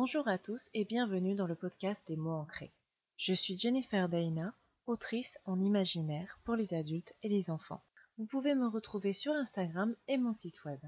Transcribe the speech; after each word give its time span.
Bonjour 0.00 0.28
à 0.28 0.38
tous 0.38 0.70
et 0.74 0.84
bienvenue 0.84 1.34
dans 1.34 1.48
le 1.48 1.56
podcast 1.56 2.06
des 2.06 2.14
mots 2.14 2.30
ancrés. 2.30 2.70
Je 3.16 3.34
suis 3.34 3.58
Jennifer 3.58 4.08
Daina, 4.08 4.54
autrice 4.86 5.40
en 5.44 5.60
imaginaire 5.60 6.38
pour 6.44 6.54
les 6.54 6.72
adultes 6.72 7.16
et 7.24 7.28
les 7.28 7.50
enfants. 7.50 7.82
Vous 8.16 8.24
pouvez 8.24 8.54
me 8.54 8.68
retrouver 8.68 9.12
sur 9.12 9.32
Instagram 9.32 9.96
et 10.06 10.16
mon 10.16 10.32
site 10.34 10.64
web. 10.64 10.78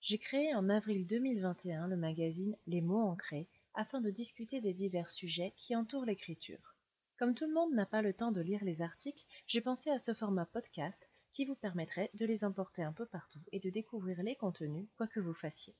J'ai 0.00 0.16
créé 0.16 0.54
en 0.54 0.70
avril 0.70 1.06
2021 1.06 1.86
le 1.86 1.98
magazine 1.98 2.56
Les 2.66 2.80
mots 2.80 3.02
ancrés 3.02 3.46
afin 3.74 4.00
de 4.00 4.08
discuter 4.08 4.62
des 4.62 4.72
divers 4.72 5.10
sujets 5.10 5.52
qui 5.58 5.76
entourent 5.76 6.06
l'écriture. 6.06 6.76
Comme 7.18 7.34
tout 7.34 7.46
le 7.46 7.52
monde 7.52 7.74
n'a 7.74 7.84
pas 7.84 8.00
le 8.00 8.14
temps 8.14 8.32
de 8.32 8.40
lire 8.40 8.64
les 8.64 8.80
articles, 8.80 9.26
j'ai 9.46 9.60
pensé 9.60 9.90
à 9.90 9.98
ce 9.98 10.14
format 10.14 10.46
podcast 10.46 11.06
qui 11.30 11.44
vous 11.44 11.56
permettrait 11.56 12.10
de 12.14 12.24
les 12.24 12.42
emporter 12.42 12.82
un 12.82 12.94
peu 12.94 13.04
partout 13.04 13.42
et 13.52 13.60
de 13.60 13.68
découvrir 13.68 14.22
les 14.22 14.34
contenus 14.34 14.88
quoi 14.96 15.08
que 15.08 15.20
vous 15.20 15.34
fassiez. 15.34 15.76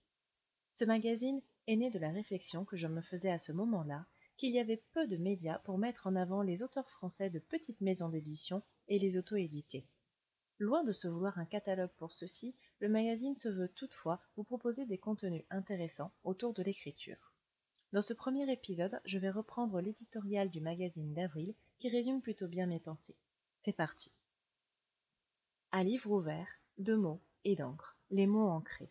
Ce 0.79 0.85
magazine 0.85 1.41
est 1.69 1.77
né 1.77 1.89
de 1.89 1.99
la 1.99 2.11
réflexion 2.11 2.67
que 2.67 2.77
je 2.77 2.87
me 2.87 3.01
faisais 3.01 3.31
à 3.31 3.39
ce 3.39 3.51
moment-là 3.51 4.05
qu'il 4.37 4.51
y 4.51 4.59
avait 4.59 4.83
peu 4.93 5.07
de 5.07 5.17
médias 5.17 5.59
pour 5.61 5.79
mettre 5.79 6.07
en 6.07 6.15
avant 6.15 6.43
les 6.43 6.63
auteurs 6.63 6.91
français 6.91 7.31
de 7.31 7.39
petites 7.39 7.81
maisons 7.81 8.11
d'édition 8.11 8.63
et 8.87 8.99
les 8.99 9.17
auto-édités. 9.17 9.87
Loin 10.59 10.85
de 10.85 10.93
se 10.93 11.09
vouloir 11.09 11.39
un 11.39 11.47
catalogue 11.47 11.95
pour 11.97 12.13
ceci, 12.13 12.55
le 12.81 12.91
magazine 12.91 13.35
se 13.35 13.49
veut 13.49 13.71
toutefois 13.71 14.21
vous 14.37 14.45
proposer 14.45 14.85
des 14.85 14.99
contenus 14.99 15.45
intéressants 15.49 16.13
autour 16.25 16.53
de 16.53 16.63
l'écriture. 16.63 17.33
Dans 17.95 18.03
ce 18.03 18.13
premier 18.13 18.53
épisode, 18.53 19.01
je 19.07 19.19
vais 19.19 19.31
reprendre 19.31 19.81
l'éditorial 19.81 20.51
du 20.51 20.61
magazine 20.61 21.15
d'avril 21.15 21.55
qui 21.79 21.89
résume 21.89 22.21
plutôt 22.21 22.49
bien 22.49 22.67
mes 22.67 22.81
pensées. 22.81 23.17
C'est 23.61 23.73
parti. 23.73 24.13
À 25.73 25.83
livre 25.83 26.11
ouvert, 26.11 26.49
de 26.77 26.97
mots 26.97 27.23
et 27.45 27.57
d'encre, 27.57 27.97
les 28.11 28.27
mots 28.27 28.51
ancrés. 28.51 28.91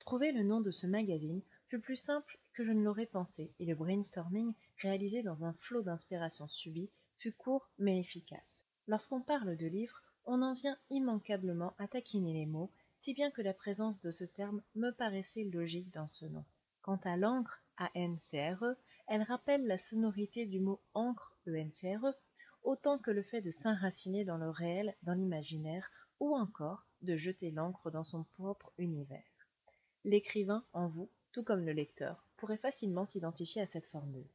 Trouver 0.00 0.32
le 0.32 0.42
nom 0.42 0.60
de 0.60 0.70
ce 0.70 0.86
magazine 0.86 1.42
fut 1.68 1.78
plus 1.78 1.96
simple 1.96 2.38
que 2.54 2.64
je 2.64 2.72
ne 2.72 2.82
l'aurais 2.82 3.06
pensé, 3.06 3.52
et 3.60 3.66
le 3.66 3.74
brainstorming, 3.74 4.54
réalisé 4.82 5.22
dans 5.22 5.44
un 5.44 5.52
flot 5.52 5.82
d'inspiration 5.82 6.48
subie, 6.48 6.90
fut 7.18 7.32
court 7.32 7.68
mais 7.78 8.00
efficace. 8.00 8.64
Lorsqu'on 8.88 9.20
parle 9.20 9.56
de 9.56 9.66
livres, 9.66 10.02
on 10.24 10.42
en 10.42 10.54
vient 10.54 10.78
immanquablement 10.88 11.74
à 11.78 11.86
taquiner 11.86 12.32
les 12.32 12.46
mots, 12.46 12.72
si 12.98 13.14
bien 13.14 13.30
que 13.30 13.42
la 13.42 13.54
présence 13.54 14.00
de 14.00 14.10
ce 14.10 14.24
terme 14.24 14.62
me 14.74 14.90
paraissait 14.90 15.44
logique 15.44 15.92
dans 15.92 16.08
ce 16.08 16.24
nom. 16.24 16.44
Quant 16.82 17.00
à 17.04 17.16
l'encre, 17.16 17.62
A-N-C-R-E, 17.76 18.76
elle 19.06 19.22
rappelle 19.22 19.66
la 19.66 19.78
sonorité 19.78 20.46
du 20.46 20.60
mot 20.60 20.80
encre, 20.94 21.36
E-N-C-R-E, 21.46 22.14
autant 22.62 22.98
que 22.98 23.10
le 23.10 23.22
fait 23.22 23.42
de 23.42 23.50
s'enraciner 23.50 24.24
dans 24.24 24.38
le 24.38 24.50
réel, 24.50 24.96
dans 25.02 25.14
l'imaginaire, 25.14 25.90
ou 26.20 26.34
encore 26.34 26.86
de 27.02 27.16
jeter 27.16 27.50
l'encre 27.50 27.90
dans 27.90 28.04
son 28.04 28.24
propre 28.24 28.72
univers. 28.78 29.22
L'écrivain 30.04 30.64
en 30.72 30.88
vous, 30.88 31.10
tout 31.32 31.42
comme 31.42 31.64
le 31.64 31.72
lecteur, 31.72 32.24
pourrait 32.38 32.56
facilement 32.56 33.04
s'identifier 33.04 33.60
à 33.60 33.66
cette 33.66 33.86
formule. 33.86 34.26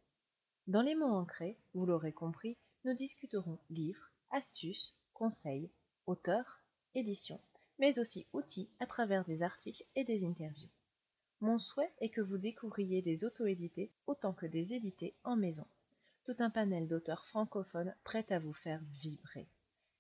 Dans 0.68 0.84
les 0.84 0.94
mots 0.94 1.06
ancrés, 1.06 1.58
vous 1.74 1.86
l'aurez 1.86 2.14
compris, 2.14 2.56
nous 2.84 2.94
discuterons 2.94 3.58
livres, 3.72 4.12
astuces, 4.30 4.96
conseils, 5.14 5.72
auteurs, 6.06 6.62
éditions, 6.94 7.42
mais 7.80 7.98
aussi 8.00 8.28
outils 8.32 8.70
à 8.80 8.86
travers 8.86 9.26
des 9.26 9.42
articles 9.42 9.84
et 9.96 10.04
des 10.04 10.24
interviews. 10.24 10.70
Mon 11.42 11.58
souhait 11.58 11.92
est 12.00 12.10
que 12.10 12.22
vous 12.22 12.38
découvriez 12.38 13.02
des 13.02 13.26
auto-édités 13.26 13.92
autant 14.08 14.34
que 14.34 14.46
des 14.46 14.74
édités 14.74 15.16
en 15.24 15.36
maison. 15.36 15.66
Tout 16.24 16.36
un 16.40 16.50
panel 16.50 16.88
d'auteurs 16.88 17.26
francophones 17.26 17.96
prêts 18.04 18.26
à 18.30 18.40
vous 18.40 18.54
faire 18.54 18.82
vibrer. 18.94 19.48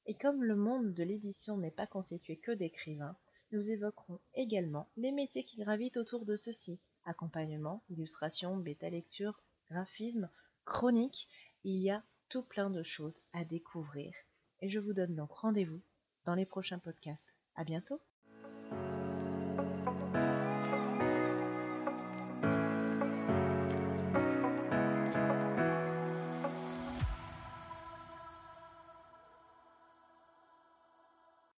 Et 0.05 0.15
comme 0.15 0.43
le 0.43 0.55
monde 0.55 0.93
de 0.93 1.03
l'édition 1.03 1.57
n'est 1.57 1.71
pas 1.71 1.87
constitué 1.87 2.37
que 2.37 2.51
d'écrivains, 2.51 3.17
nous 3.51 3.69
évoquerons 3.69 4.19
également 4.33 4.89
les 4.97 5.11
métiers 5.11 5.43
qui 5.43 5.57
gravitent 5.57 5.97
autour 5.97 6.25
de 6.25 6.35
ceux-ci 6.35 6.79
accompagnement, 7.05 7.83
illustration, 7.89 8.57
bêta-lecture, 8.57 9.39
graphisme, 9.69 10.29
chronique. 10.65 11.29
Il 11.63 11.77
y 11.77 11.89
a 11.89 12.03
tout 12.29 12.43
plein 12.43 12.69
de 12.69 12.83
choses 12.83 13.21
à 13.33 13.45
découvrir. 13.45 14.13
Et 14.61 14.69
je 14.69 14.79
vous 14.79 14.93
donne 14.93 15.15
donc 15.15 15.31
rendez-vous 15.31 15.81
dans 16.25 16.35
les 16.35 16.45
prochains 16.45 16.79
podcasts. 16.79 17.33
À 17.55 17.63
bientôt! 17.63 18.01